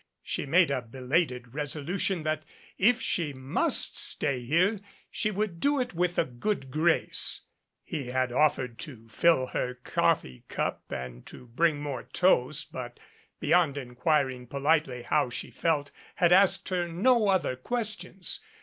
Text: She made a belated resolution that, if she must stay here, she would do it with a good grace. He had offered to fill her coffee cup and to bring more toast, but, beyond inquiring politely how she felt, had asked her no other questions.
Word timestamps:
She 0.23 0.47
made 0.47 0.71
a 0.71 0.81
belated 0.81 1.53
resolution 1.53 2.23
that, 2.23 2.41
if 2.79 2.99
she 2.99 3.33
must 3.33 3.95
stay 3.95 4.39
here, 4.39 4.79
she 5.11 5.29
would 5.29 5.59
do 5.59 5.79
it 5.79 5.93
with 5.93 6.17
a 6.17 6.25
good 6.25 6.71
grace. 6.71 7.41
He 7.83 8.07
had 8.07 8.31
offered 8.31 8.79
to 8.79 9.07
fill 9.09 9.45
her 9.53 9.75
coffee 9.75 10.43
cup 10.47 10.91
and 10.91 11.23
to 11.27 11.45
bring 11.45 11.83
more 11.83 12.01
toast, 12.01 12.71
but, 12.71 12.99
beyond 13.39 13.77
inquiring 13.77 14.47
politely 14.47 15.03
how 15.03 15.29
she 15.29 15.51
felt, 15.51 15.91
had 16.15 16.31
asked 16.31 16.69
her 16.69 16.87
no 16.87 17.27
other 17.27 17.55
questions. 17.55 18.39